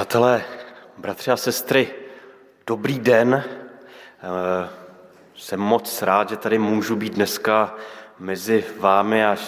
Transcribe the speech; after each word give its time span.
Přátelé, 0.00 0.44
bratři 0.98 1.30
a 1.30 1.36
sestry, 1.36 1.88
dobrý 2.66 2.98
den. 2.98 3.44
Eh, 3.44 4.68
jsem 5.36 5.60
moc 5.60 6.02
rád, 6.02 6.30
že 6.30 6.36
tady 6.36 6.58
můžu 6.58 6.96
být 6.96 7.14
dneska 7.14 7.74
mezi 8.18 8.64
vámi 8.78 9.26
až 9.26 9.40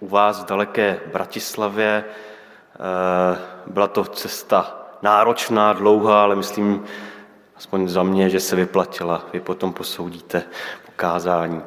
u 0.00 0.08
vás 0.08 0.42
v 0.42 0.46
daleké 0.46 1.00
Bratislavě. 1.12 2.04
Eh, 2.04 3.38
byla 3.66 3.86
to 3.86 4.04
cesta 4.04 4.86
náročná, 5.02 5.72
dlouhá, 5.72 6.22
ale 6.22 6.36
myslím, 6.36 6.84
aspoň 7.56 7.88
za 7.88 8.02
mě, 8.02 8.30
že 8.30 8.40
se 8.40 8.56
vyplatila. 8.56 9.26
Vy 9.32 9.40
potom 9.40 9.72
posoudíte 9.72 10.42
pokázání. 10.86 11.62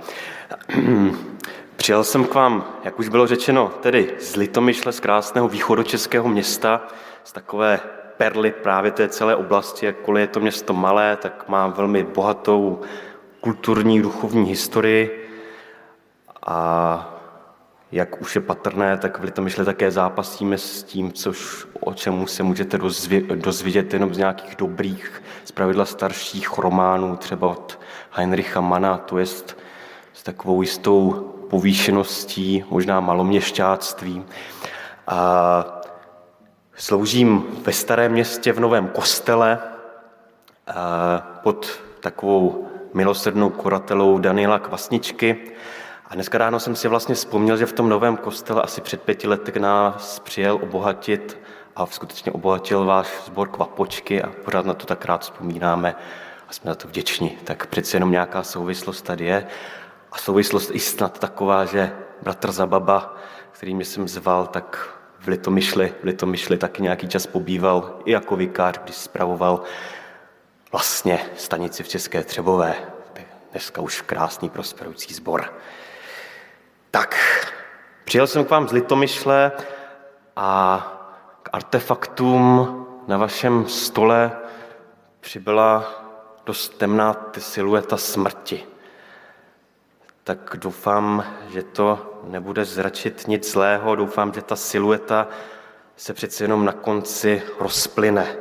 Přijel 1.76 2.04
jsem 2.04 2.26
k 2.26 2.34
vám, 2.34 2.66
jak 2.84 3.00
už 3.00 3.10
bylo 3.10 3.28
řečeno, 3.28 3.72
tedy 3.82 4.16
z 4.20 4.36
Litomyšle, 4.36 4.92
z 4.92 5.00
krásného 5.00 5.48
východočeského 5.48 6.28
města, 6.28 6.88
z 7.24 7.32
takové 7.32 7.80
perly 8.22 8.52
právě 8.52 8.92
té 8.92 9.08
celé 9.08 9.36
oblasti, 9.36 9.86
jakkoliv 9.86 10.22
je 10.22 10.28
to 10.28 10.40
město 10.40 10.74
malé, 10.74 11.18
tak 11.18 11.50
má 11.50 11.68
velmi 11.68 12.04
bohatou 12.04 12.82
kulturní, 13.40 14.02
duchovní 14.02 14.46
historii 14.46 15.30
a 16.46 17.10
jak 17.92 18.22
už 18.22 18.36
je 18.36 18.42
patrné, 18.42 18.98
tak 18.98 19.20
v 19.20 19.24
Litomyšle 19.24 19.66
také 19.66 19.92
zápasíme 19.92 20.58
s 20.58 20.84
tím, 20.84 21.12
což, 21.12 21.68
o 21.80 21.94
čemu 21.94 22.28
se 22.28 22.44
můžete 22.44 22.80
dozvědět 23.36 23.94
jenom 23.94 24.14
z 24.14 24.18
nějakých 24.18 24.56
dobrých, 24.56 25.24
zpravidla 25.46 25.86
starších 25.86 26.58
románů, 26.58 27.18
třeba 27.18 27.48
od 27.48 27.80
Heinricha 28.12 28.62
Mana, 28.62 28.98
to 28.98 29.18
je 29.18 29.26
s 29.26 30.24
takovou 30.24 30.62
jistou 30.62 31.12
povýšeností, 31.50 32.66
možná 32.70 33.00
maloměšťáctvím. 33.00 34.26
A 35.08 35.81
Sloužím 36.82 37.46
ve 37.66 37.74
Starém 37.74 38.12
městě 38.12 38.54
v 38.54 38.60
Novém 38.60 38.88
kostele 38.88 39.60
pod 41.44 41.80
takovou 42.00 42.68
milosrdnou 42.94 43.50
kuratelou 43.50 44.18
Daniela 44.18 44.60
Kvasničky. 44.60 45.38
A 46.06 46.16
dneska 46.16 46.38
ráno 46.38 46.60
jsem 46.60 46.76
si 46.76 46.88
vlastně 46.88 47.16
vzpomněl, 47.16 47.58
že 47.58 47.66
v 47.66 47.74
tom 47.74 47.90
novém 47.90 48.18
kostele 48.18 48.62
asi 48.62 48.82
před 48.82 49.02
pěti 49.02 49.28
lety 49.28 49.52
k 49.52 49.58
nás 49.58 50.20
přijel 50.20 50.60
obohatit 50.62 51.40
a 51.76 51.86
skutečně 51.86 52.32
obohatil 52.32 52.86
váš 52.86 53.08
sbor 53.26 53.48
Kvapočky 53.48 54.22
a 54.22 54.30
pořád 54.46 54.66
na 54.66 54.74
to 54.74 54.86
tak 54.86 55.06
rád 55.06 55.22
vzpomínáme 55.22 55.96
a 56.50 56.54
jsme 56.54 56.72
za 56.72 56.76
to 56.76 56.88
vděční. 56.88 57.38
Tak 57.44 57.68
přece 57.68 57.98
jenom 57.98 58.12
nějaká 58.12 58.44
souvislost 58.44 59.02
tady 59.02 59.26
je. 59.26 59.48
A 60.12 60.18
souvislost 60.18 60.72
i 60.74 60.80
snad 60.80 61.20
taková, 61.20 61.66
že 61.66 61.92
bratr 62.22 62.52
Zababa, 62.52 63.16
který 63.52 63.76
mě 63.76 63.86
jsem 63.86 64.08
zval, 64.08 64.48
tak 64.48 64.98
v 65.22 65.28
Litomyšli, 65.28 65.94
v 66.02 66.04
Litomyšli 66.04 66.58
taky 66.58 66.82
nějaký 66.82 67.08
čas 67.08 67.28
pobýval 67.28 68.00
i 68.06 68.12
jako 68.12 68.36
vikář, 68.36 68.80
když 68.84 68.96
spravoval 68.96 69.62
vlastně 70.72 71.20
stanici 71.38 71.84
v 71.84 71.88
České 71.88 72.24
Třebové. 72.24 72.76
Dneska 73.52 73.82
už 73.82 74.02
krásný 74.02 74.50
prosperující 74.50 75.14
sbor. 75.14 75.54
Tak, 76.92 77.16
přijel 78.06 78.28
jsem 78.28 78.46
k 78.46 78.50
vám 78.50 78.68
z 78.68 78.72
Litomyšle 78.72 79.52
a 80.36 80.88
k 81.44 81.50
artefaktům 81.54 82.78
na 83.08 83.18
vašem 83.18 83.68
stole 83.68 84.32
přibyla 85.20 85.92
dost 86.46 86.78
temná 86.78 87.32
silueta 87.38 87.98
smrti 87.98 88.64
tak 90.24 90.56
doufám, 90.60 91.26
že 91.50 91.64
to 91.64 92.20
nebude 92.24 92.66
zračit 92.66 93.28
nic 93.28 93.52
zlého. 93.52 93.96
Doufám, 93.96 94.34
že 94.34 94.42
ta 94.42 94.56
silueta 94.56 95.28
se 95.96 96.14
přece 96.14 96.44
jenom 96.44 96.66
na 96.66 96.72
konci 96.72 97.44
rozplyne. 97.60 98.36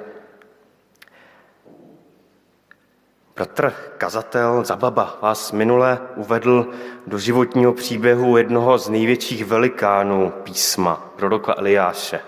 Bratr 3.36 3.72
kazatel 3.98 4.64
Zababa 4.64 5.18
vás 5.22 5.52
minule 5.52 5.98
uvedl 6.16 6.66
do 7.06 7.18
životního 7.18 7.72
příběhu 7.72 8.36
jednoho 8.36 8.78
z 8.78 8.88
největších 8.88 9.44
velikánů 9.44 10.32
písma, 10.42 11.10
proroka 11.16 11.54
Eliáše, 11.58 12.20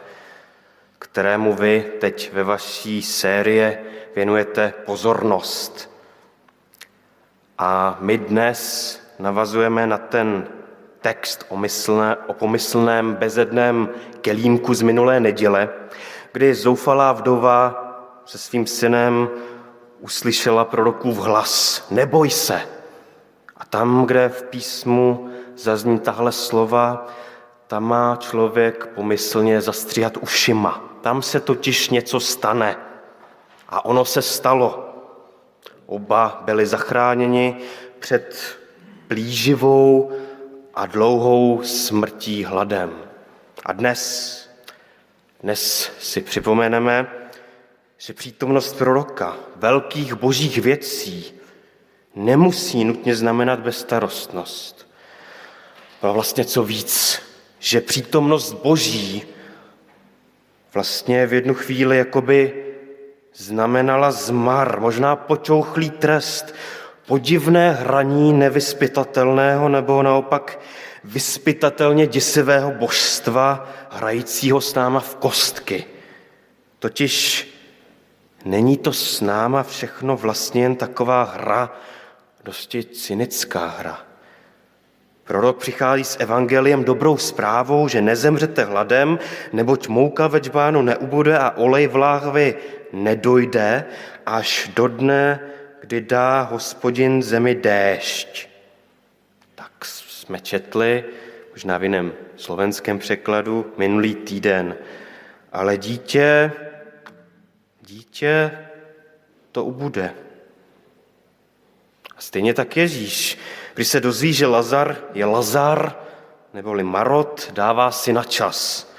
kterému 0.98 1.54
vy 1.54 1.92
teď 2.00 2.32
ve 2.32 2.44
vaší 2.44 3.02
série 3.02 3.84
věnujete 4.16 4.74
pozornost. 4.86 5.90
A 7.58 7.96
my 8.00 8.18
dnes 8.18 9.01
navazujeme 9.22 9.86
na 9.86 9.98
ten 9.98 10.46
text 11.00 11.46
o, 11.48 11.56
myslné, 11.56 12.16
o 12.26 12.34
pomyslném 12.34 13.14
bezedném 13.14 13.88
kelímku 14.20 14.74
z 14.74 14.82
minulé 14.82 15.20
neděle, 15.20 15.68
kdy 16.32 16.54
zoufalá 16.54 17.12
vdova 17.12 17.88
se 18.24 18.38
svým 18.38 18.66
synem 18.66 19.28
uslyšela 20.00 20.64
prorokův 20.64 21.18
hlas, 21.18 21.86
neboj 21.90 22.30
se. 22.30 22.62
A 23.56 23.64
tam, 23.64 24.06
kde 24.06 24.28
v 24.28 24.42
písmu 24.42 25.30
zazní 25.56 25.98
tahle 25.98 26.32
slova, 26.32 27.06
tam 27.66 27.84
má 27.84 28.16
člověk 28.16 28.86
pomyslně 28.86 29.60
zastříhat 29.60 30.16
ušima. 30.16 30.84
Tam 31.00 31.22
se 31.22 31.40
totiž 31.40 31.90
něco 31.90 32.20
stane. 32.20 32.76
A 33.68 33.84
ono 33.84 34.04
se 34.04 34.22
stalo. 34.22 34.88
Oba 35.86 36.42
byli 36.44 36.66
zachráněni 36.66 37.56
před 37.98 38.58
plíživou 39.12 40.12
a 40.74 40.86
dlouhou 40.86 41.62
smrtí 41.62 42.44
hladem. 42.44 42.92
A 43.64 43.72
dnes, 43.72 44.00
dnes 45.42 45.92
si 46.00 46.20
připomeneme, 46.20 47.06
že 47.98 48.12
přítomnost 48.12 48.78
proroka 48.78 49.36
velkých 49.56 50.14
božích 50.14 50.58
věcí 50.58 51.32
nemusí 52.14 52.84
nutně 52.84 53.16
znamenat 53.16 53.60
bezstarostnost. 53.60 54.88
Ale 56.02 56.12
vlastně 56.12 56.44
co 56.44 56.64
víc, 56.64 57.22
že 57.58 57.80
přítomnost 57.80 58.52
boží 58.52 59.22
vlastně 60.74 61.26
v 61.26 61.32
jednu 61.32 61.54
chvíli 61.54 61.98
jakoby 61.98 62.64
znamenala 63.34 64.10
zmar, 64.10 64.80
možná 64.80 65.16
počouchlý 65.16 65.90
trest, 65.90 66.54
podivné 67.06 67.72
hraní 67.72 68.32
nevyspytatelného 68.32 69.68
nebo 69.68 70.02
naopak 70.02 70.58
vyspytatelně 71.04 72.06
děsivého 72.06 72.70
božstva, 72.70 73.68
hrajícího 73.90 74.60
s 74.60 74.74
náma 74.74 75.00
v 75.00 75.14
kostky. 75.14 75.84
Totiž 76.78 77.48
není 78.44 78.76
to 78.76 78.92
s 78.92 79.20
náma 79.20 79.62
všechno 79.62 80.16
vlastně 80.16 80.62
jen 80.62 80.76
taková 80.76 81.22
hra, 81.22 81.70
dosti 82.44 82.84
cynická 82.84 83.66
hra. 83.66 83.98
Prorok 85.24 85.58
přichází 85.58 86.04
s 86.04 86.20
evangeliem 86.20 86.84
dobrou 86.84 87.16
zprávou, 87.16 87.88
že 87.88 88.02
nezemřete 88.02 88.64
hladem, 88.64 89.18
neboť 89.52 89.88
mouka 89.88 90.26
ve 90.26 90.40
čbánu 90.40 90.82
neubude 90.82 91.38
a 91.38 91.50
olej 91.56 91.86
v 91.86 91.96
láhvi 91.96 92.56
nedojde 92.92 93.84
až 94.26 94.70
do 94.76 94.88
dne, 94.88 95.40
kdy 95.82 96.00
dá 96.00 96.42
hospodin 96.42 97.22
zemi 97.22 97.54
déšť. 97.54 98.48
Tak 99.54 99.84
jsme 99.84 100.40
četli, 100.40 101.04
možná 101.50 101.78
v 101.78 101.82
jiném 101.82 102.12
slovenském 102.36 102.98
překladu, 102.98 103.72
minulý 103.76 104.14
týden. 104.14 104.76
Ale 105.52 105.78
dítě, 105.78 106.52
dítě 107.80 108.58
to 109.52 109.64
ubude. 109.64 110.14
A 112.16 112.20
stejně 112.20 112.54
tak 112.54 112.76
Ježíš, 112.76 113.38
když 113.74 113.88
se 113.88 114.00
dozví, 114.00 114.32
že 114.32 114.46
Lazar 114.46 114.96
je 115.14 115.24
Lazar, 115.24 115.96
neboli 116.54 116.82
Marot, 116.82 117.50
dává 117.52 117.90
si 117.90 118.12
na 118.12 118.24
čas. 118.24 118.92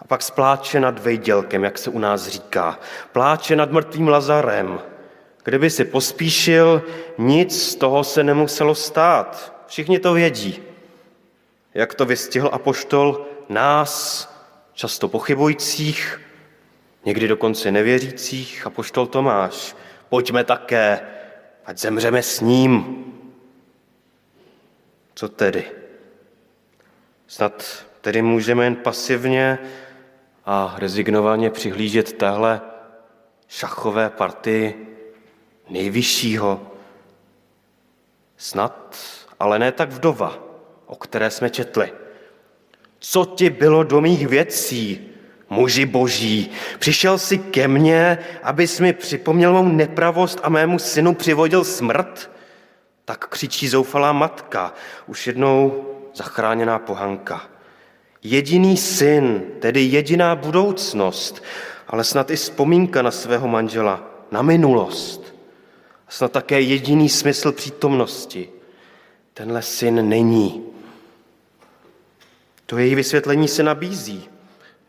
A 0.00 0.04
pak 0.04 0.22
spláče 0.22 0.80
nad 0.80 0.98
vejdělkem, 0.98 1.64
jak 1.64 1.78
se 1.78 1.90
u 1.90 1.98
nás 1.98 2.28
říká. 2.28 2.78
Pláče 3.12 3.56
nad 3.56 3.72
mrtvým 3.72 4.08
Lazarem, 4.08 4.80
Kdyby 5.48 5.70
si 5.70 5.84
pospíšil, 5.84 6.82
nic 7.18 7.62
z 7.62 7.74
toho 7.74 8.04
se 8.04 8.24
nemuselo 8.24 8.74
stát. 8.74 9.62
Všichni 9.66 9.98
to 9.98 10.12
vědí. 10.12 10.62
Jak 11.74 11.94
to 11.94 12.06
vystihl 12.06 12.50
apoštol 12.52 13.26
nás, 13.48 14.28
často 14.72 15.08
pochybujících, 15.08 16.20
někdy 17.04 17.28
dokonce 17.28 17.72
nevěřících, 17.72 18.66
apoštol 18.66 19.06
Tomáš. 19.06 19.76
Pojďme 20.08 20.44
také, 20.44 21.00
ať 21.64 21.78
zemřeme 21.78 22.22
s 22.22 22.40
ním. 22.40 23.04
Co 25.14 25.28
tedy? 25.28 25.64
Snad 27.26 27.84
tedy 28.00 28.22
můžeme 28.22 28.64
jen 28.64 28.76
pasivně 28.76 29.58
a 30.44 30.74
rezignovaně 30.78 31.50
přihlížet 31.50 32.12
téhle 32.12 32.60
šachové 33.48 34.10
partii 34.10 34.88
nejvyššího. 35.70 36.60
Snad, 38.36 38.96
ale 39.40 39.58
ne 39.58 39.72
tak 39.72 39.90
vdova, 39.90 40.38
o 40.86 40.96
které 40.96 41.30
jsme 41.30 41.50
četli. 41.50 41.92
Co 42.98 43.24
ti 43.24 43.50
bylo 43.50 43.82
do 43.82 44.00
mých 44.00 44.26
věcí, 44.26 45.08
muži 45.50 45.86
boží, 45.86 46.50
přišel 46.78 47.18
si 47.18 47.38
ke 47.38 47.68
mně, 47.68 48.18
abys 48.42 48.80
mi 48.80 48.92
připomněl 48.92 49.52
mou 49.52 49.68
nepravost 49.68 50.40
a 50.42 50.48
mému 50.48 50.78
synu 50.78 51.14
přivodil 51.14 51.64
smrt? 51.64 52.30
Tak 53.04 53.28
křičí 53.28 53.68
zoufalá 53.68 54.12
matka, 54.12 54.74
už 55.06 55.26
jednou 55.26 55.84
zachráněná 56.14 56.78
pohanka. 56.78 57.42
Jediný 58.22 58.76
syn, 58.76 59.42
tedy 59.60 59.80
jediná 59.80 60.36
budoucnost, 60.36 61.44
ale 61.88 62.04
snad 62.04 62.30
i 62.30 62.36
vzpomínka 62.36 63.02
na 63.02 63.10
svého 63.10 63.48
manžela, 63.48 64.10
na 64.30 64.42
minulost. 64.42 65.27
Snad 66.08 66.32
také 66.32 66.60
jediný 66.60 67.08
smysl 67.08 67.52
přítomnosti. 67.52 68.48
Tenhle 69.34 69.62
syn 69.62 70.08
není. 70.08 70.64
To 72.66 72.78
její 72.78 72.94
vysvětlení 72.94 73.48
se 73.48 73.62
nabízí. 73.62 74.28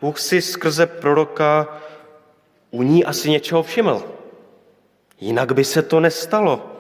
Bůh 0.02 0.20
si 0.20 0.42
skrze 0.42 0.86
proroka 0.86 1.68
u 2.72 2.84
ní 2.84 3.06
asi 3.06 3.30
něčeho 3.30 3.64
všiml. 3.64 4.04
Jinak 5.20 5.52
by 5.52 5.64
se 5.64 5.82
to 5.82 6.00
nestalo. 6.00 6.72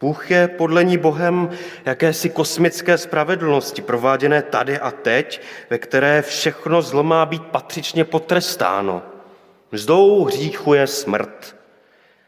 Bůh 0.00 0.30
je 0.30 0.48
podle 0.48 0.84
ní 0.84 0.98
Bohem 0.98 1.50
jakési 1.84 2.30
kosmické 2.30 2.98
spravedlnosti, 2.98 3.82
prováděné 3.82 4.42
tady 4.42 4.78
a 4.78 4.90
teď, 4.90 5.40
ve 5.70 5.78
které 5.78 6.22
všechno 6.22 6.82
zlo 6.82 7.02
má 7.02 7.26
být 7.26 7.42
patřičně 7.42 8.04
potrestáno. 8.04 9.02
Mzdou 9.72 10.24
hříchu 10.24 10.74
je 10.74 10.86
smrt. 10.86 11.55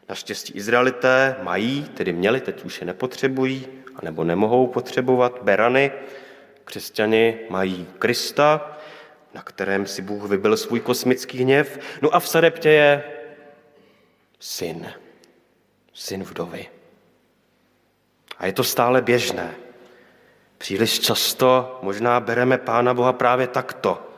Naštěstí 0.09 0.53
Izraelité 0.57 1.37
mají, 1.43 1.85
tedy 1.85 2.13
měli, 2.13 2.41
teď 2.41 2.65
už 2.65 2.81
je 2.81 2.87
nepotřebují, 2.87 3.67
anebo 3.97 4.25
nemohou 4.25 4.67
potřebovat 4.67 5.39
berany. 5.43 5.93
Křesťani 6.65 7.39
mají 7.51 7.87
Krista, 7.99 8.79
na 9.35 9.43
kterém 9.43 9.87
si 9.87 10.03
Bůh 10.03 10.25
vybil 10.31 10.57
svůj 10.57 10.81
kosmický 10.81 11.39
hněv. 11.39 11.79
No 12.03 12.15
a 12.15 12.21
v 12.21 12.29
Sareptě 12.29 12.69
je 12.69 13.03
syn, 14.41 14.93
syn 15.95 16.25
vdovy. 16.25 16.69
A 18.39 18.47
je 18.47 18.53
to 18.53 18.65
stále 18.65 19.03
běžné. 19.03 19.55
Příliš 20.59 21.01
často 21.01 21.79
možná 21.83 22.21
bereme 22.21 22.59
Pána 22.59 22.95
Boha 22.95 23.13
právě 23.13 23.47
takto. 23.47 24.11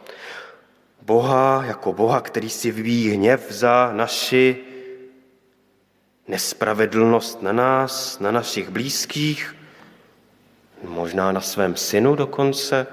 Boha 1.02 1.64
jako 1.66 1.92
Boha, 1.92 2.20
který 2.20 2.50
si 2.50 2.70
vyvíjí 2.70 3.10
hněv 3.10 3.46
za 3.52 3.90
naši 3.92 4.69
nespravedlnost 6.30 7.42
na 7.42 7.52
nás, 7.52 8.18
na 8.18 8.30
našich 8.30 8.68
blízkých, 8.68 9.56
možná 10.82 11.32
na 11.32 11.40
svém 11.40 11.76
synu 11.76 12.14
dokonce. 12.14 12.86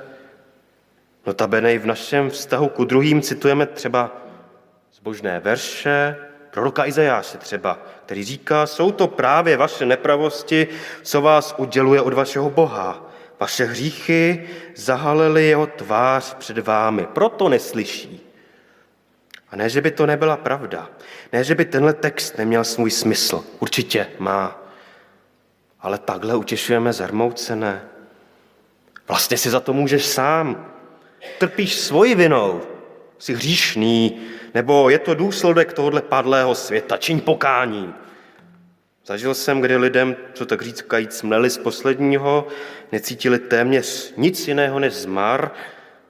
Notabene 1.26 1.74
i 1.74 1.78
v 1.78 1.86
našem 1.86 2.30
vztahu 2.30 2.70
ku 2.70 2.86
druhým 2.86 3.22
citujeme 3.22 3.66
třeba 3.66 4.12
zbožné 4.94 5.40
verše, 5.40 6.16
proroka 6.52 6.86
Izajáše 6.86 7.38
třeba, 7.38 7.80
který 8.06 8.24
říká, 8.24 8.66
jsou 8.66 8.92
to 8.92 9.08
právě 9.08 9.58
vaše 9.58 9.86
nepravosti, 9.86 10.68
co 11.04 11.22
vás 11.22 11.56
uděluje 11.58 12.02
od 12.02 12.14
vašeho 12.14 12.50
Boha. 12.50 13.06
Vaše 13.40 13.66
hříchy 13.66 14.50
zahalily 14.76 15.48
jeho 15.48 15.68
tvář 15.68 16.34
před 16.34 16.58
vámi, 16.58 17.08
proto 17.14 17.50
neslyší. 17.50 18.27
A 19.52 19.56
ne, 19.56 19.70
že 19.70 19.82
by 19.82 19.92
to 19.92 20.06
nebyla 20.06 20.38
pravda. 20.38 20.90
Ne, 21.34 21.44
že 21.44 21.56
by 21.56 21.66
tenhle 21.66 21.94
text 21.94 22.38
neměl 22.38 22.64
svůj 22.64 22.92
smysl. 22.92 23.44
Určitě 23.60 24.08
má. 24.20 24.64
Ale 25.80 25.98
takhle 25.98 26.36
utěšujeme 26.36 26.94
zarmoucené. 26.94 27.82
Vlastně 29.08 29.38
si 29.38 29.50
za 29.50 29.60
to 29.60 29.74
můžeš 29.74 30.06
sám. 30.06 30.74
Trpíš 31.38 31.76
svoji 31.76 32.16
vinou. 32.16 32.62
Jsi 33.20 33.34
hříšný, 33.34 34.22
nebo 34.54 34.90
je 34.90 35.00
to 35.00 35.14
důsledek 35.14 35.74
tohohle 35.74 36.02
padlého 36.02 36.56
světa. 36.56 36.98
Čiň 36.98 37.22
pokání. 37.22 37.94
Zažil 39.06 39.34
jsem, 39.34 39.62
kdy 39.62 39.78
lidem, 39.78 40.16
co 40.34 40.46
tak 40.46 40.62
říkajíc, 40.62 41.22
mleli 41.22 41.50
z 41.50 41.58
posledního, 41.58 42.48
necítili 42.92 43.40
téměř 43.40 44.14
nic 44.18 44.48
jiného 44.48 44.80
než 44.80 44.94
zmar, 44.94 45.52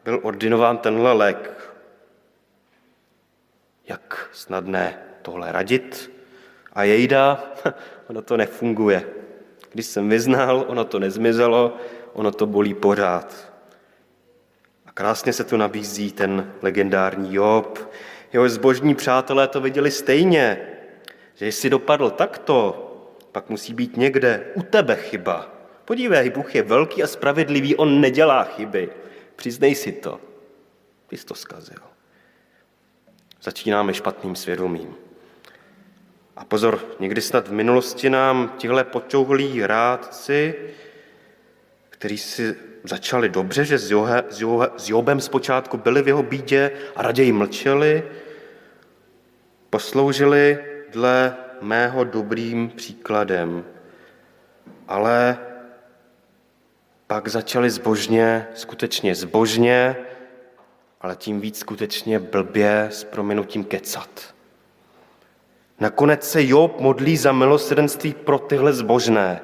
byl 0.06 0.19
ordinován 0.24 0.78
tenhle 0.78 1.13
lék. 1.13 1.56
Jak 3.88 4.30
snadné 4.34 5.00
tohle 5.22 5.51
radit? 5.51 6.12
A 6.74 6.84
jejda, 6.84 7.44
ono 8.07 8.22
to 8.22 8.38
nefunguje. 8.38 9.06
Když 9.72 9.86
jsem 9.86 10.10
vyznal, 10.10 10.66
ono 10.68 10.86
to 10.86 11.00
nezmizelo, 11.00 11.78
ono 12.13 12.31
to 12.31 12.45
bolí 12.45 12.74
pořád. 12.74 13.54
A 14.86 14.92
krásně 14.92 15.34
se 15.34 15.44
tu 15.44 15.57
nabízí 15.57 16.12
ten 16.12 16.54
legendární 16.62 17.36
Job. 17.36 17.92
Jeho 18.34 18.50
zbožní 18.50 18.95
přátelé 18.95 19.48
to 19.48 19.62
viděli 19.62 19.92
stejně, 19.92 20.68
že 21.36 21.45
jestli 21.45 21.69
dopadl 21.69 22.10
takto, 22.10 22.84
pak 23.31 23.50
musí 23.50 23.74
být 23.74 23.98
někde 23.98 24.45
u 24.54 24.62
tebe 24.62 24.95
chyba. 24.95 25.54
Podívej, 25.86 26.30
Bůh 26.30 26.56
je 26.56 26.63
velký 26.63 27.04
a 27.04 27.07
spravedlivý, 27.07 27.75
on 27.75 28.01
nedělá 28.01 28.44
chyby. 28.44 28.89
Přiznej 29.36 29.75
si 29.75 29.92
to. 29.92 30.19
Ty 31.07 31.18
jsi 31.18 31.25
to 31.25 31.36
zkazil. 31.36 31.87
Začínáme 33.48 33.94
špatným 33.94 34.36
svědomím. 34.36 34.96
A 36.38 36.46
pozor, 36.46 36.80
někdy 37.00 37.22
snad 37.22 37.48
v 37.48 37.52
minulosti 37.52 38.10
nám 38.10 38.54
tihle 38.58 38.84
počouhlí 38.84 39.66
rádci, 39.66 40.56
kteří 41.90 42.18
si 42.18 42.56
začali 42.84 43.30
dobře, 43.30 43.66
že 43.66 43.78
s, 43.78 43.92
Johe, 43.92 44.24
s, 44.30 44.42
Johe, 44.42 44.70
s 44.78 44.90
Jobem 44.90 45.22
zpočátku 45.22 45.78
byli 45.78 46.02
v 46.02 46.08
jeho 46.08 46.24
bídě 46.24 46.72
a 46.96 47.02
raději 47.02 47.32
mlčeli, 47.32 48.04
posloužili 49.70 50.60
dle 50.92 51.36
mého 51.62 52.04
dobrým 52.04 52.70
příkladem, 52.70 53.66
ale 54.88 55.38
pak 57.08 57.28
začali 57.28 57.70
zbožně, 57.70 58.48
skutečně 58.54 59.16
zbožně, 59.16 59.96
ale 61.02 61.16
tím 61.16 61.42
víc 61.42 61.60
skutečně 61.60 62.20
blbě 62.20 62.88
s 62.92 63.04
prominutím 63.04 63.64
kecat. 63.64 64.36
Nakonec 65.80 66.30
se 66.30 66.48
Job 66.48 66.80
modlí 66.80 67.18
za 67.18 67.32
milosrdenství 67.32 68.14
pro 68.14 68.40
tyhle 68.40 68.74
zbožné. 68.74 69.42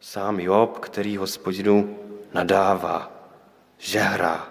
Sám 0.00 0.40
Job, 0.40 0.78
který 0.78 1.16
hospodinu 1.16 1.98
nadává, 2.34 3.12
žehrá. 3.78 4.48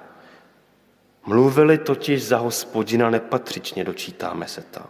Mluvili 1.26 1.78
totiž 1.78 2.24
za 2.26 2.38
hospodina 2.38 3.10
nepatřičně, 3.10 3.84
dočítáme 3.84 4.48
se 4.48 4.62
tam. 4.62 4.88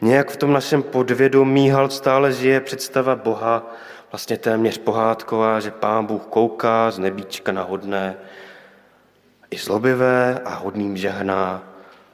Nějak 0.00 0.30
v 0.30 0.36
tom 0.36 0.52
našem 0.52 0.82
podvědomí 0.82 1.70
hal 1.70 1.90
stále 1.90 2.32
žije 2.32 2.60
představa 2.60 3.16
Boha, 3.16 3.74
vlastně 4.12 4.38
téměř 4.38 4.78
pohádková, 4.78 5.60
že 5.60 5.70
pán 5.70 6.06
Bůh 6.06 6.22
kouká 6.22 6.90
z 6.90 6.98
nebíčka 6.98 7.52
na 7.52 7.62
hodné, 7.62 8.16
i 9.52 9.58
zlobivé 9.58 10.40
a 10.44 10.54
hodným 10.54 10.96
žehná 10.96 11.62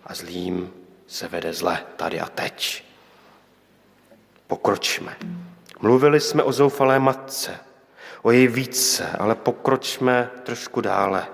a 0.07 0.15
zlým 0.15 0.73
se 1.07 1.29
vede 1.29 1.53
zle 1.53 1.79
tady 1.97 2.21
a 2.21 2.27
teď. 2.27 2.85
Pokročme. 4.47 5.17
Mluvili 5.81 6.21
jsme 6.21 6.43
o 6.43 6.53
zoufalé 6.53 6.99
matce, 6.99 7.55
o 8.23 8.31
její 8.31 8.49
více, 8.49 9.11
ale 9.19 9.35
pokročme 9.35 10.31
trošku 10.43 10.81
dále. 10.81 11.27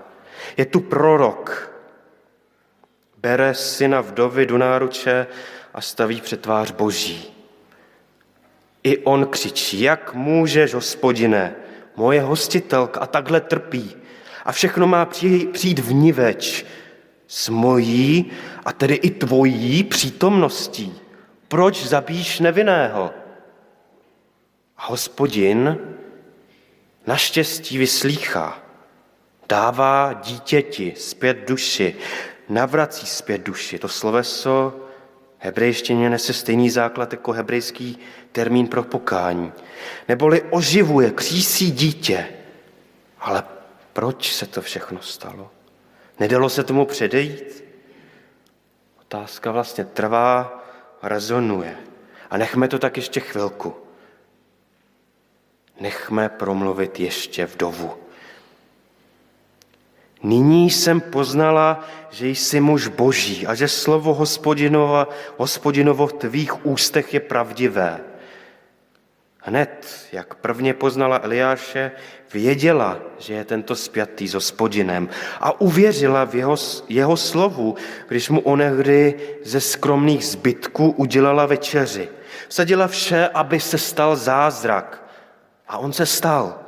Je 0.56 0.66
tu 0.66 0.80
prorok, 0.80 1.72
bere 3.16 3.54
syna 3.54 4.00
vdovy 4.00 4.46
do 4.46 4.58
náruče 4.58 5.26
a 5.74 5.80
staví 5.80 6.20
před 6.20 6.40
tvář 6.40 6.70
Boží. 6.70 7.34
I 8.82 8.98
on 8.98 9.26
křičí, 9.26 9.80
jak 9.80 10.14
můžeš, 10.14 10.74
hospodine, 10.74 11.54
moje 11.96 12.20
hostitelka 12.20 13.00
a 13.00 13.06
takhle 13.06 13.40
trpí. 13.40 14.03
A 14.44 14.52
všechno 14.52 14.86
má 14.86 15.04
přijít 15.52 15.78
vniveč 15.78 16.64
s 17.26 17.48
mojí 17.48 18.30
a 18.64 18.72
tedy 18.72 18.94
i 18.94 19.10
tvojí 19.10 19.84
přítomností. 19.84 21.00
Proč 21.48 21.86
zabíš 21.86 22.40
nevinného? 22.40 23.10
A 24.76 24.86
hospodin 24.86 25.78
naštěstí 27.06 27.78
vyslýchá, 27.78 28.58
dává 29.48 30.12
dítěti 30.12 30.94
zpět 30.96 31.48
duši, 31.48 31.94
navrací 32.48 33.06
zpět 33.06 33.42
duši. 33.42 33.78
To 33.78 33.88
sloveso 33.88 34.80
hebrejštině 35.38 36.10
nese 36.10 36.32
stejný 36.32 36.70
základ 36.70 37.12
jako 37.12 37.32
hebrejský 37.32 37.98
termín 38.32 38.66
pro 38.66 38.82
pokání. 38.82 39.52
Neboli 40.08 40.42
oživuje, 40.42 41.10
křísí 41.10 41.70
dítě. 41.70 42.26
Ale 43.20 43.42
proč 43.94 44.32
se 44.32 44.46
to 44.46 44.62
všechno 44.62 45.02
stalo? 45.02 45.50
Nedalo 46.20 46.48
se 46.48 46.64
tomu 46.64 46.86
předejít? 46.86 47.64
Otázka 49.00 49.52
vlastně 49.52 49.84
trvá, 49.84 50.62
rezonuje. 51.02 51.76
A 52.30 52.36
nechme 52.36 52.68
to 52.68 52.78
tak 52.78 52.96
ještě 52.96 53.20
chvilku. 53.20 53.74
Nechme 55.80 56.28
promluvit 56.28 57.00
ještě 57.00 57.46
vdovu. 57.46 57.94
Nyní 60.22 60.70
jsem 60.70 61.00
poznala, 61.00 61.84
že 62.10 62.28
jsi 62.28 62.60
muž 62.60 62.88
boží 62.88 63.46
a 63.46 63.54
že 63.54 63.68
slovo 63.68 64.14
hospodinova, 64.14 65.08
hospodinovo 65.36 66.06
v 66.06 66.12
tvých 66.12 66.66
ústech 66.66 67.14
je 67.14 67.20
pravdivé. 67.20 68.00
Hned, 69.46 70.08
jak 70.12 70.34
prvně 70.34 70.74
poznala 70.74 71.20
Eliáše, 71.22 71.90
věděla, 72.32 73.00
že 73.18 73.34
je 73.34 73.44
tento 73.44 73.76
spjatý 73.76 74.28
s 74.28 74.34
hospodinem 74.34 75.08
a 75.40 75.60
uvěřila 75.60 76.24
v 76.24 76.34
jeho, 76.34 76.56
jeho 76.88 77.16
slovu, 77.16 77.76
když 78.08 78.28
mu 78.28 78.40
onehdy 78.40 79.14
ze 79.44 79.60
skromných 79.60 80.24
zbytků 80.24 80.90
udělala 80.90 81.46
večeři. 81.46 82.08
Vsadila 82.48 82.88
vše, 82.88 83.28
aby 83.28 83.60
se 83.60 83.78
stal 83.78 84.16
zázrak. 84.16 85.04
A 85.68 85.78
on 85.78 85.92
se 85.92 86.06
stal. 86.06 86.58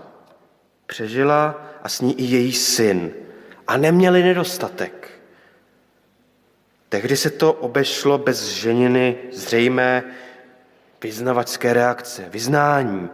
Přežila 0.87 1.66
a 1.83 1.88
s 1.88 2.00
ní 2.00 2.21
i 2.21 2.25
její 2.25 2.52
syn. 2.52 3.11
A 3.66 3.76
neměli 3.76 4.23
nedostatek. 4.23 5.11
Tehdy 6.88 7.16
se 7.16 7.30
to 7.30 7.52
obešlo 7.52 8.18
bez 8.18 8.49
ženiny 8.49 9.16
zřejmé 9.33 10.04
vyznavačské 11.03 11.73
reakce, 11.73 12.25
vyznání. 12.29 13.09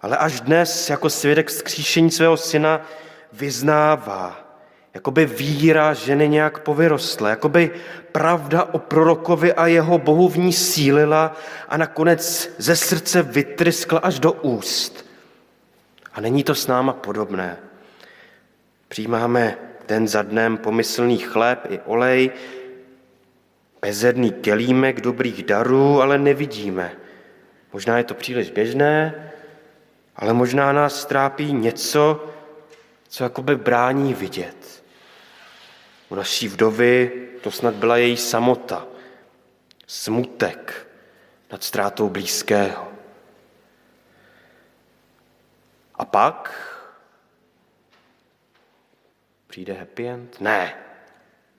Ale 0.00 0.16
až 0.16 0.40
dnes 0.40 0.90
jako 0.90 1.10
svědek 1.10 1.50
zkříšení 1.50 2.10
svého 2.10 2.36
syna 2.36 2.80
vyznává, 3.32 4.40
jako 4.94 5.10
by 5.10 5.26
víra 5.26 5.94
ženy 5.94 6.28
nějak 6.28 6.58
povyrostla, 6.58 7.28
jako 7.28 7.48
by 7.48 7.70
pravda 8.12 8.64
o 8.64 8.78
prorokovi 8.78 9.52
a 9.52 9.66
jeho 9.66 9.98
bohu 9.98 10.28
v 10.28 10.38
ní 10.38 10.52
sílila 10.52 11.36
a 11.68 11.76
nakonec 11.76 12.50
ze 12.58 12.76
srdce 12.76 13.22
vytryskla 13.22 13.98
až 13.98 14.18
do 14.18 14.32
úst. 14.32 15.06
A 16.14 16.20
není 16.20 16.44
to 16.44 16.54
s 16.54 16.66
náma 16.66 16.92
podobné. 16.92 17.56
Přijímáme 18.88 19.58
den 19.88 20.08
za 20.08 20.22
dnem 20.22 20.56
pomyslný 20.56 21.18
chléb 21.18 21.66
i 21.68 21.80
olej, 21.80 22.30
bezedný 23.82 24.32
kelímek 24.32 25.00
dobrých 25.00 25.42
darů, 25.42 26.02
ale 26.02 26.18
nevidíme. 26.18 26.96
Možná 27.72 27.98
je 27.98 28.04
to 28.04 28.14
příliš 28.14 28.50
běžné, 28.50 29.30
ale 30.16 30.32
možná 30.32 30.72
nás 30.72 31.04
trápí 31.04 31.52
něco, 31.52 32.34
co 33.08 33.24
jakoby 33.24 33.56
brání 33.56 34.14
vidět. 34.14 34.84
U 36.08 36.14
naší 36.14 36.48
vdovy 36.48 37.28
to 37.42 37.50
snad 37.50 37.74
byla 37.74 37.96
její 37.96 38.16
samota, 38.16 38.86
smutek 39.86 40.86
nad 41.52 41.64
ztrátou 41.64 42.08
blízkého. 42.08 42.92
A 45.94 46.04
pak 46.04 46.52
přijde 49.46 49.72
happy 49.72 50.08
end? 50.08 50.40
Ne. 50.40 50.87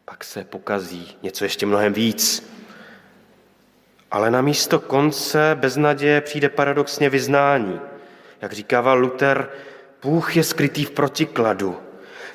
Pak 0.09 0.23
se 0.23 0.43
pokazí 0.43 1.17
něco 1.23 1.43
ještě 1.43 1.65
mnohem 1.65 1.93
víc. 1.93 2.51
Ale 4.11 4.31
na 4.31 4.41
místo 4.41 4.79
konce 4.79 5.57
bez 5.59 5.75
naděje 5.75 6.21
přijde 6.21 6.49
paradoxně 6.49 7.09
vyznání. 7.09 7.79
Jak 8.41 8.53
říkával 8.53 8.99
Luther, 8.99 9.49
Bůh 10.01 10.37
je 10.37 10.43
skrytý 10.43 10.85
v 10.85 10.91
protikladu. 10.91 11.77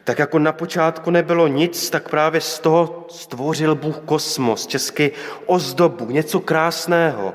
Tak 0.04 0.18
jako 0.18 0.38
na 0.38 0.52
počátku 0.52 1.10
nebylo 1.10 1.48
nic, 1.48 1.90
tak 1.90 2.08
právě 2.08 2.40
z 2.40 2.58
toho 2.58 3.06
stvořil 3.10 3.74
Bůh 3.74 3.98
kosmos, 3.98 4.66
česky 4.66 5.12
ozdobu, 5.46 6.10
něco 6.10 6.40
krásného. 6.40 7.34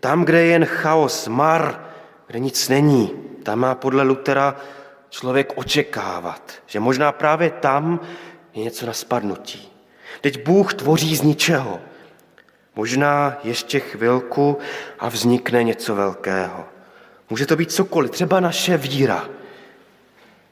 Tam, 0.00 0.24
kde 0.24 0.40
je 0.40 0.46
jen 0.46 0.64
chaos, 0.64 1.28
mar, 1.28 1.86
kde 2.26 2.38
nic 2.38 2.68
není, 2.68 3.10
tam 3.42 3.58
má 3.58 3.74
podle 3.74 4.02
Lutera 4.02 4.56
člověk 5.10 5.52
očekávat, 5.54 6.52
že 6.66 6.80
možná 6.80 7.12
právě 7.12 7.50
tam 7.50 8.00
je 8.54 8.64
něco 8.64 8.86
na 8.86 8.92
spadnutí. 8.92 9.72
Teď 10.20 10.44
Bůh 10.44 10.74
tvoří 10.74 11.16
z 11.16 11.22
ničeho. 11.22 11.80
Možná 12.74 13.38
ještě 13.44 13.80
chvilku 13.80 14.58
a 14.98 15.08
vznikne 15.08 15.64
něco 15.64 15.94
velkého. 15.94 16.64
Může 17.30 17.46
to 17.46 17.56
být 17.56 17.72
cokoliv, 17.72 18.10
třeba 18.10 18.40
naše 18.40 18.76
víra. 18.76 19.28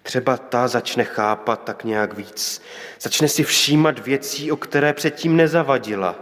Třeba 0.02 0.36
ta 0.36 0.68
začne 0.68 1.04
chápat 1.04 1.64
tak 1.64 1.84
nějak 1.84 2.16
víc. 2.16 2.62
Začne 3.00 3.28
si 3.28 3.44
všímat 3.44 3.98
věcí, 3.98 4.52
o 4.52 4.56
které 4.56 4.92
předtím 4.92 5.36
nezavadila. 5.36 6.16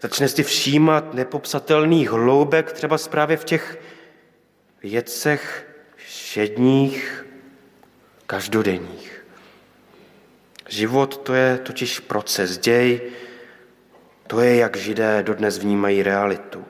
Začne 0.00 0.28
si 0.28 0.42
všímat 0.42 1.14
nepopsatelných 1.14 2.10
hloubek, 2.10 2.72
třeba 2.72 2.98
právě 3.10 3.36
v 3.36 3.44
těch 3.44 3.78
věcech 4.82 5.66
všedních, 5.96 7.26
každodenních. 8.26 9.25
Život 10.68 11.16
to 11.16 11.34
je 11.34 11.58
totiž 11.58 12.00
proces, 12.00 12.58
děj, 12.58 13.00
to 14.26 14.40
je, 14.40 14.56
jak 14.56 14.76
židé 14.76 15.22
dodnes 15.22 15.58
vnímají 15.58 16.02
realitu. 16.02 16.64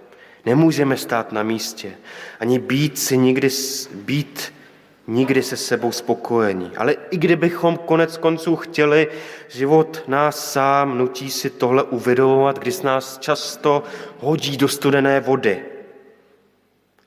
Nemůžeme 0.46 0.96
stát 0.96 1.32
na 1.32 1.42
místě, 1.42 1.92
ani 2.40 2.58
být 2.58 2.98
si 2.98 3.16
nikdy, 3.16 3.48
být 3.94 4.52
nikdy 5.06 5.42
se 5.42 5.56
sebou 5.56 5.92
spokojení. 5.92 6.72
Ale 6.76 6.92
i 7.10 7.16
kdybychom 7.16 7.76
konec 7.76 8.16
konců 8.16 8.56
chtěli, 8.56 9.08
život 9.48 10.02
nás 10.06 10.52
sám 10.52 10.98
nutí 10.98 11.30
si 11.30 11.50
tohle 11.50 11.82
uvědomovat, 11.82 12.58
když 12.58 12.80
nás 12.80 13.18
často 13.18 13.82
hodí 14.18 14.56
do 14.56 14.68
studené 14.68 15.20
vody. 15.20 15.64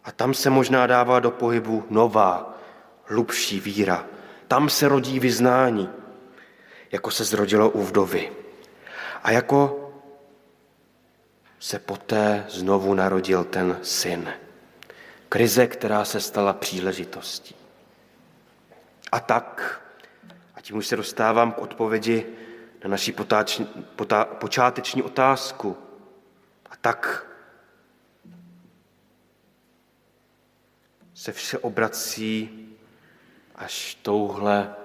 A 0.04 0.12
tam 0.12 0.34
se 0.34 0.50
možná 0.50 0.88
dává 0.88 1.20
do 1.20 1.32
pohybu 1.32 1.84
nová, 1.90 2.58
hlubší 3.06 3.60
víra. 3.60 4.06
Tam 4.48 4.70
se 4.70 4.88
rodí 4.88 5.20
vyznání, 5.20 5.90
jako 6.92 7.12
se 7.12 7.24
zrodilo 7.24 7.70
u 7.70 7.84
vdovy. 7.84 8.32
A 9.24 9.32
jako 9.32 9.86
se 11.60 11.80
poté 11.80 12.46
znovu 12.50 12.94
narodil 12.94 13.44
ten 13.44 13.80
syn. 13.84 14.34
Krize, 15.30 15.68
která 15.68 16.06
se 16.06 16.20
stala 16.20 16.54
příležitostí. 16.54 17.56
A 19.12 19.20
tak, 19.20 19.82
a 20.56 20.62
tím 20.62 20.78
už 20.78 20.88
se 20.88 20.96
dostávám 20.96 21.52
k 21.52 21.62
odpovědi 21.62 22.26
na 22.84 22.90
naši 22.90 23.12
potá, 23.96 24.26
počáteční 24.26 25.04
otázku. 25.04 25.78
A 26.70 26.76
tak 26.76 27.26
se 31.14 31.32
vše 31.32 31.58
obrací 31.58 32.50
až 33.56 33.96
touhle 34.02 34.76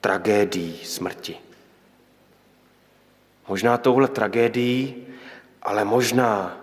tragédií 0.00 0.84
smrti. 0.84 1.36
Možná 3.48 3.78
touhle 3.78 4.08
tragédií 4.08 5.06
ale 5.62 5.84
možná 5.84 6.56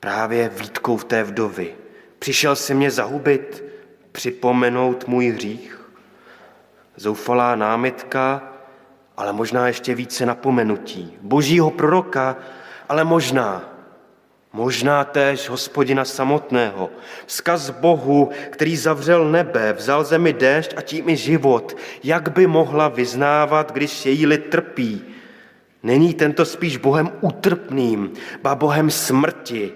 právě 0.00 0.48
výtkou 0.48 0.96
v 0.96 1.04
té 1.04 1.24
vdovy. 1.24 1.74
Přišel 2.18 2.56
si 2.56 2.74
mě 2.74 2.90
zahubit, 2.90 3.64
připomenout 4.12 5.08
můj 5.08 5.28
hřích. 5.28 5.90
Zoufalá 6.96 7.56
námitka, 7.56 8.52
ale 9.16 9.32
možná 9.32 9.66
ještě 9.66 9.94
více 9.94 10.26
napomenutí. 10.26 11.18
Božího 11.20 11.70
proroka, 11.70 12.36
ale 12.88 13.04
možná, 13.04 13.69
možná 14.52 15.04
též 15.04 15.48
hospodina 15.48 16.04
samotného. 16.04 16.90
Vzkaz 17.26 17.70
Bohu, 17.70 18.30
který 18.50 18.76
zavřel 18.76 19.30
nebe, 19.30 19.72
vzal 19.72 20.04
zemi 20.04 20.32
déšť 20.32 20.74
a 20.76 20.82
tím 20.82 21.08
i 21.08 21.16
život. 21.16 21.76
Jak 22.04 22.32
by 22.32 22.46
mohla 22.46 22.88
vyznávat, 22.88 23.72
když 23.72 24.06
její 24.06 24.26
lid 24.26 24.50
trpí? 24.50 25.04
Není 25.82 26.14
tento 26.14 26.44
spíš 26.44 26.76
Bohem 26.76 27.10
utrpným, 27.20 28.12
ba 28.42 28.54
Bohem 28.54 28.90
smrti, 28.90 29.72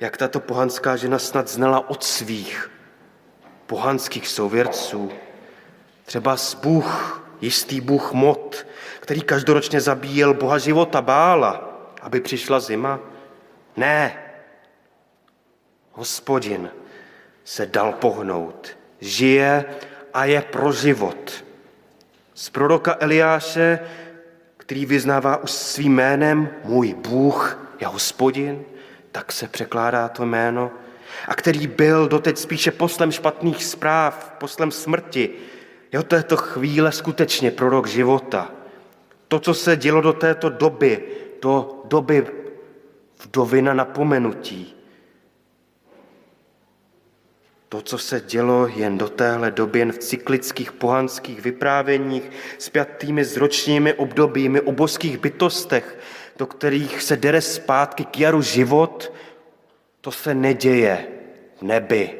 jak 0.00 0.16
tato 0.16 0.40
pohanská 0.40 0.96
žena 0.96 1.18
snad 1.18 1.48
znala 1.48 1.90
od 1.90 2.04
svých 2.04 2.70
pohanských 3.66 4.28
souvěrců. 4.28 5.10
Třeba 6.04 6.36
z 6.36 6.54
Bůh, 6.54 7.22
jistý 7.40 7.80
Bůh 7.80 8.12
Mot, 8.12 8.66
který 9.00 9.20
každoročně 9.20 9.80
zabíjel 9.80 10.34
Boha 10.34 10.58
života 10.58 11.02
Bála, 11.02 11.80
aby 12.02 12.20
přišla 12.20 12.60
zima? 12.60 13.00
Ne. 13.76 14.22
Hospodin 15.92 16.70
se 17.44 17.66
dal 17.66 17.92
pohnout, 17.92 18.76
žije 19.00 19.64
a 20.14 20.24
je 20.24 20.42
pro 20.42 20.72
život. 20.72 21.44
Z 22.34 22.50
proroka 22.50 22.96
Eliáše 23.00 23.78
který 24.66 24.86
vyznává 24.86 25.36
už 25.36 25.50
svým 25.50 25.94
jménem 25.94 26.48
můj 26.64 26.94
Bůh 26.94 27.58
je 27.80 27.86
hospodin, 27.86 28.64
tak 29.12 29.32
se 29.32 29.48
překládá 29.48 30.08
to 30.08 30.26
jméno, 30.26 30.70
a 31.28 31.34
který 31.34 31.66
byl 31.66 32.08
doteď 32.08 32.38
spíše 32.38 32.70
poslem 32.70 33.12
špatných 33.12 33.64
zpráv, 33.64 34.32
poslem 34.38 34.70
smrti, 34.70 35.30
je 35.92 35.98
od 35.98 36.06
této 36.06 36.36
chvíle 36.36 36.92
skutečně 36.92 37.50
prorok 37.50 37.86
života. 37.86 38.50
To, 39.28 39.40
co 39.40 39.54
se 39.54 39.76
dělo 39.76 40.00
do 40.00 40.12
této 40.12 40.48
doby, 40.48 41.04
do 41.42 41.82
doby 41.84 42.26
vdovy 43.36 43.62
na 43.62 43.74
napomenutí. 43.74 44.74
To, 47.68 47.82
co 47.82 47.98
se 47.98 48.20
dělo 48.20 48.68
jen 48.68 48.98
do 48.98 49.08
téhle 49.08 49.50
doby, 49.50 49.78
jen 49.78 49.92
v 49.92 49.98
cyklických 49.98 50.72
pohanských 50.72 51.40
vyprávěních, 51.40 52.30
s 53.24 53.36
ročními 53.36 53.94
obdobími 53.94 54.60
o 54.60 54.72
boských 54.72 55.18
bytostech, 55.18 55.98
do 56.38 56.46
kterých 56.46 57.02
se 57.02 57.16
dere 57.16 57.40
zpátky 57.40 58.04
k 58.04 58.20
jaru 58.20 58.42
život, 58.42 59.12
to 60.00 60.12
se 60.12 60.34
neděje 60.34 61.08
v 61.56 61.62
nebi, 61.62 62.18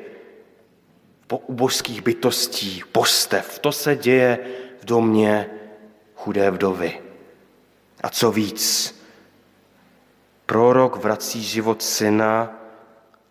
po 1.27 1.39
ubožských 1.39 2.03
bytostí, 2.03 2.83
postev. 2.93 3.59
To 3.59 3.73
se 3.73 3.97
děje 3.97 4.39
v 4.81 4.85
domě 4.85 5.51
chudé 6.15 6.51
vdovy. 6.51 7.01
A 8.03 8.09
co 8.09 8.33
víc, 8.33 8.96
prorok 10.47 10.97
vrací 10.97 11.43
život 11.43 11.83
syna 11.83 12.55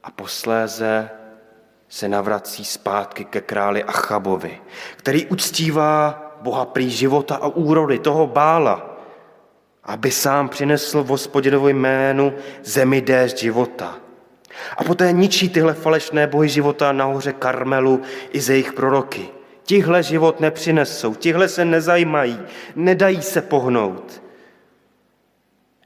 a 0.04 0.12
posléze 0.12 1.10
se 1.90 2.08
navrací 2.08 2.66
zpátky 2.66 3.26
ke 3.26 3.42
králi 3.42 3.84
Achabovi, 3.84 4.62
který 4.96 5.26
uctívá 5.26 6.22
Boha 6.42 6.66
prý 6.66 6.90
života 6.90 7.36
a 7.36 7.48
úrody, 7.48 8.00
toho 8.00 8.28
bála, 8.28 9.00
aby 9.84 10.12
sám 10.12 10.50
přinesl 10.50 11.04
v 11.04 11.08
hospodinovi 11.08 11.74
jménu 11.74 12.34
zemi 12.64 13.02
déšť 13.02 13.38
života. 13.38 13.96
A 14.78 14.84
poté 14.84 15.12
ničí 15.12 15.50
tyhle 15.50 15.74
falešné 15.74 16.28
bohy 16.28 16.50
života 16.50 16.92
nahoře 16.92 17.34
Karmelu 17.34 18.02
i 18.32 18.42
ze 18.42 18.54
jejich 18.54 18.74
proroky. 18.74 19.30
Tihle 19.64 20.04
život 20.04 20.40
nepřinesou, 20.40 21.16
tihle 21.16 21.48
se 21.48 21.66
nezajímají, 21.66 22.40
nedají 22.76 23.22
se 23.22 23.42
pohnout. 23.42 24.22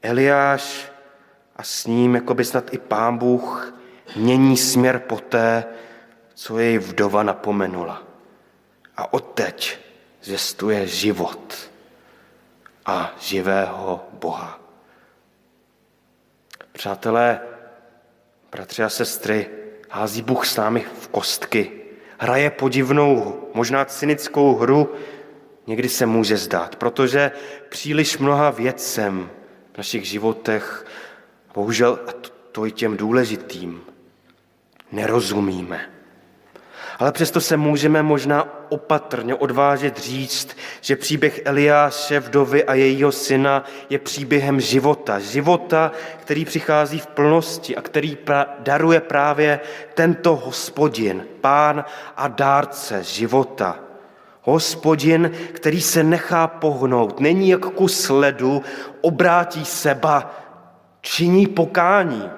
Eliáš 0.02 0.89
a 1.60 1.62
s 1.62 1.86
ním, 1.86 2.14
jako 2.14 2.34
by 2.34 2.44
snad 2.44 2.74
i 2.74 2.78
pán 2.78 3.18
Bůh, 3.18 3.74
mění 4.16 4.56
směr 4.56 4.98
poté, 4.98 5.64
co 6.34 6.58
jej 6.58 6.78
vdova 6.78 7.22
napomenula. 7.22 8.02
A 8.96 9.12
odteď 9.12 9.78
zvěstuje 10.22 10.86
život 10.86 11.54
a 12.86 13.14
živého 13.20 14.08
Boha. 14.12 14.60
Přátelé, 16.72 17.40
bratři 18.52 18.82
a 18.82 18.88
sestry, 18.88 19.50
hází 19.90 20.22
Bůh 20.22 20.46
s 20.46 20.56
námi 20.56 20.86
v 21.00 21.08
kostky. 21.08 21.72
Hraje 22.18 22.50
podivnou, 22.50 23.40
možná 23.54 23.84
cynickou 23.84 24.54
hru, 24.56 24.94
někdy 25.66 25.88
se 25.88 26.06
může 26.06 26.36
zdát, 26.36 26.76
protože 26.76 27.32
příliš 27.68 28.18
mnoha 28.18 28.50
věcem 28.50 29.30
v 29.74 29.78
našich 29.78 30.04
životech, 30.04 30.86
bohužel 31.54 31.98
a 32.08 32.10
to 32.52 32.66
i 32.66 32.70
těm 32.70 32.96
důležitým, 32.96 33.80
nerozumíme. 34.92 35.80
Ale 36.98 37.12
přesto 37.12 37.40
se 37.40 37.56
můžeme 37.56 38.02
možná 38.02 38.48
opatrně 38.68 39.34
odvážet 39.34 39.98
říct, 39.98 40.56
že 40.80 40.96
příběh 40.96 41.40
Eliáše, 41.44 42.20
vdovy 42.20 42.64
a 42.64 42.74
jejího 42.74 43.12
syna 43.12 43.64
je 43.90 43.98
příběhem 43.98 44.60
života. 44.60 45.18
Života, 45.18 45.92
který 46.16 46.44
přichází 46.44 46.98
v 46.98 47.06
plnosti 47.06 47.76
a 47.76 47.82
který 47.82 48.18
daruje 48.58 49.00
právě 49.00 49.60
tento 49.94 50.36
hospodin, 50.36 51.26
pán 51.40 51.84
a 52.16 52.28
dárce 52.28 53.04
života. 53.04 53.78
Hospodin, 54.42 55.30
který 55.52 55.80
se 55.80 56.02
nechá 56.02 56.46
pohnout, 56.46 57.20
není 57.20 57.48
jak 57.48 57.66
kus 57.66 58.08
ledu, 58.08 58.62
obrátí 59.00 59.64
seba, 59.64 60.36
činí 61.00 61.46
pokání. 61.46 62.30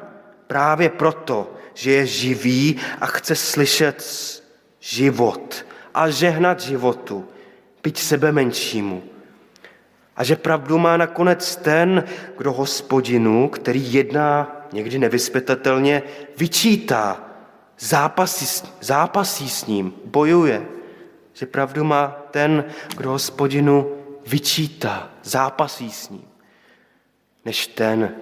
Právě 0.47 0.89
proto, 0.89 1.55
že 1.75 1.93
je 1.93 2.07
živý 2.07 2.77
a 3.01 3.07
chce 3.07 3.37
slyšet 3.37 4.03
život 4.81 5.67
a 5.95 6.11
žehnat 6.11 6.61
životu, 6.61 7.29
byť 7.83 7.99
sebe 7.99 8.33
menšímu. 8.33 9.03
A 10.17 10.25
že 10.25 10.37
pravdu 10.37 10.79
má 10.79 10.97
nakonec 10.97 11.57
ten, 11.57 12.05
kdo 12.39 12.53
hospodinu, 12.53 13.49
který 13.49 13.93
jedná 13.93 14.57
někdy 14.73 14.99
nevyspětatelně, 14.99 16.03
vyčítá, 16.37 17.25
zápasí, 17.79 18.67
zápasí 18.81 19.49
s 19.49 19.67
ním, 19.67 19.93
bojuje. 20.05 20.67
Že 21.33 21.47
pravdu 21.47 21.85
má 21.85 22.17
ten, 22.31 22.65
kdo 22.97 23.11
hospodinu 23.11 23.91
vyčítá, 24.27 25.11
zápasí 25.23 25.91
s 25.91 26.09
ním, 26.09 26.25
než 27.45 27.67
ten, 27.67 28.15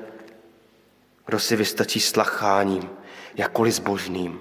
kdo 1.26 1.38
si 1.38 1.56
vystačí 1.56 2.00
slacháním, 2.00 2.90
jakkoliv 3.34 3.74
zbožným. 3.74 4.40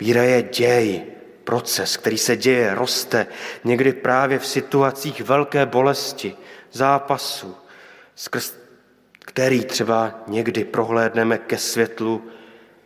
Víra 0.00 0.22
je 0.22 0.42
děj, 0.42 1.04
proces, 1.44 1.96
který 1.96 2.18
se 2.18 2.36
děje, 2.36 2.74
roste 2.74 3.26
někdy 3.64 3.92
právě 3.92 4.38
v 4.38 4.46
situacích 4.46 5.20
velké 5.20 5.66
bolesti, 5.66 6.36
zápasu, 6.72 7.56
skrz 8.14 8.64
který 9.34 9.64
třeba 9.64 10.22
někdy 10.26 10.64
prohlédneme 10.64 11.38
ke 11.38 11.58
světlu, 11.58 12.24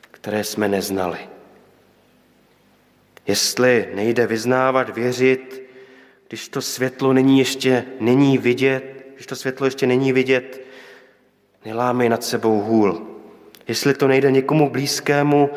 které 0.00 0.44
jsme 0.44 0.68
neznali. 0.68 1.18
Jestli 3.26 3.88
nejde 3.94 4.26
vyznávat, 4.26 4.88
věřit, 4.88 5.62
když 6.28 6.48
to 6.48 6.62
světlo 6.62 7.12
není 7.12 7.38
ještě 7.38 7.84
není 8.00 8.38
vidět, 8.38 9.06
když 9.14 9.26
to 9.26 9.36
světlo 9.36 9.66
ještě 9.66 9.86
není 9.86 10.12
vidět, 10.12 10.60
nelámej 11.64 12.08
nad 12.08 12.24
sebou 12.24 12.60
hůl. 12.60 13.06
Jestli 13.68 13.94
to 13.94 14.08
nejde 14.08 14.30
někomu 14.30 14.70
blízkému, 14.70 15.50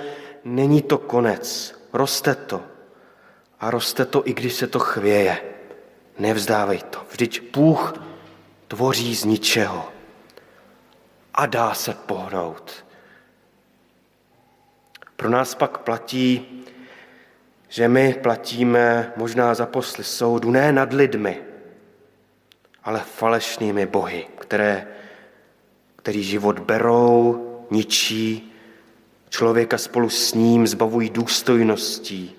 není 0.43 0.81
to 0.81 0.97
konec, 0.97 1.75
roste 1.93 2.35
to. 2.35 2.61
A 3.59 3.71
roste 3.71 4.05
to, 4.05 4.27
i 4.27 4.33
když 4.33 4.53
se 4.53 4.67
to 4.67 4.79
chvěje. 4.79 5.41
Nevzdávej 6.19 6.79
to. 6.89 6.99
Vždyť 7.11 7.53
Bůh 7.53 7.93
tvoří 8.67 9.15
z 9.15 9.25
ničeho 9.25 9.91
a 11.33 11.45
dá 11.45 11.73
se 11.73 11.93
pohnout. 11.93 12.85
Pro 15.15 15.29
nás 15.29 15.55
pak 15.55 15.77
platí, 15.77 16.63
že 17.69 17.87
my 17.87 18.13
platíme 18.13 19.13
možná 19.15 19.53
za 19.53 19.65
posly 19.65 20.03
soudu 20.03 20.51
ne 20.51 20.71
nad 20.71 20.93
lidmi, 20.93 21.41
ale 22.83 22.99
falešnými 22.99 23.85
bohy, 23.85 24.27
které, 24.39 24.87
který 26.01 26.23
život 26.23 26.59
berou, 26.59 27.47
ničí 27.71 28.51
Člověka 29.31 29.77
spolu 29.77 30.09
s 30.09 30.33
ním 30.33 30.67
zbavují 30.67 31.09
důstojností. 31.09 32.35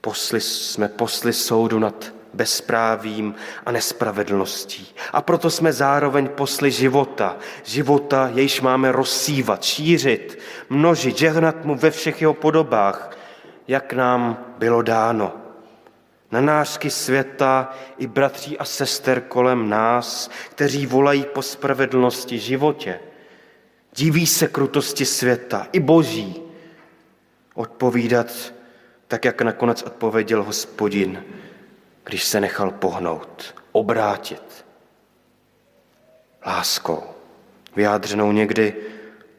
Posli, 0.00 0.40
jsme 0.40 0.88
posli 0.88 1.32
soudu 1.32 1.78
nad 1.78 2.12
bezprávím 2.34 3.34
a 3.66 3.72
nespravedlností. 3.72 4.86
A 5.12 5.22
proto 5.22 5.50
jsme 5.50 5.72
zároveň 5.72 6.28
posli 6.28 6.70
života. 6.70 7.36
Života, 7.64 8.30
jejž 8.34 8.60
máme 8.60 8.92
rozsívat, 8.92 9.64
šířit, 9.64 10.38
množit, 10.70 11.18
žehnat 11.18 11.64
mu 11.64 11.74
ve 11.74 11.90
všech 11.90 12.20
jeho 12.20 12.34
podobách, 12.34 13.16
jak 13.68 13.92
nám 13.92 14.54
bylo 14.58 14.82
dáno. 14.82 15.45
Na 16.30 16.40
nářky 16.40 16.90
světa 16.90 17.74
i 17.98 18.06
bratří 18.06 18.58
a 18.58 18.64
sester 18.64 19.20
kolem 19.20 19.68
nás, 19.68 20.30
kteří 20.50 20.86
volají 20.86 21.24
po 21.34 21.42
spravedlnosti 21.42 22.38
životě, 22.38 23.00
Diví 23.96 24.26
se 24.26 24.48
krutosti 24.48 25.06
světa, 25.06 25.68
i 25.72 25.80
boží, 25.80 26.42
odpovídat 27.54 28.52
tak, 29.08 29.24
jak 29.24 29.42
nakonec 29.42 29.82
odpověděl 29.82 30.42
hospodin, 30.42 31.24
když 32.04 32.24
se 32.24 32.40
nechal 32.40 32.70
pohnout, 32.70 33.54
obrátit. 33.72 34.66
Láskou, 36.46 37.02
vyjádřenou 37.76 38.32
někdy 38.32 38.74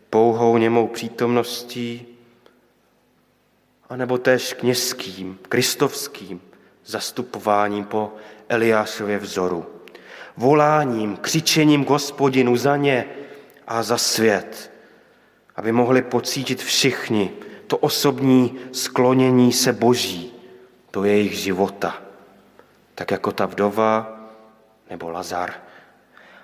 pouhou 0.10 0.58
němou 0.58 0.88
přítomností, 0.88 2.08
anebo 3.90 4.18
též 4.18 4.54
kněžským, 4.54 5.40
kristovským 5.50 6.42
zastupováním 6.88 7.86
po 7.86 8.14
Eliášově 8.50 9.18
vzoru, 9.18 9.66
voláním, 10.38 11.18
křičením 11.18 11.86
k 11.86 11.90
hospodinu 11.90 12.56
za 12.56 12.78
ně, 12.78 13.06
a 13.68 13.84
za 13.84 13.98
svět, 13.98 14.72
aby 15.56 15.72
mohli 15.72 16.02
pocítit 16.02 16.64
všichni 16.64 17.32
to 17.68 17.78
osobní 17.78 18.60
sklonění 18.72 19.54
se 19.54 19.74
Boží 19.74 20.34
do 20.94 21.04
jejich 21.04 21.34
života, 21.34 22.02
tak 22.96 23.12
jako 23.12 23.32
ta 23.32 23.46
vdova 23.46 24.20
nebo 24.90 25.10
Lazar. 25.10 25.54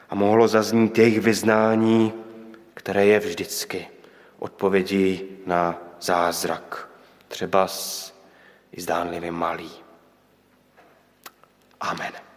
A 0.09 0.15
mohlo 0.15 0.47
zaznít 0.47 0.97
jejich 0.97 1.19
vyznání, 1.19 2.13
které 2.73 3.05
je 3.05 3.19
vždycky 3.19 3.87
odpovědí 4.39 5.21
na 5.45 5.81
zázrak, 6.01 6.89
třeba 7.27 7.67
i 8.71 8.81
zdánlivě 8.81 9.31
malý. 9.31 9.82
Amen. 11.83 12.32